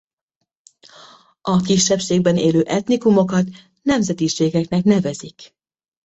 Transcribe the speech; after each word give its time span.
A 1.41 1.57
kisebbségben 1.61 2.37
élő 2.37 2.61
etnikumokat 2.63 3.47
nemzetiségeknek 3.81 4.83
nevezik. 4.83 5.55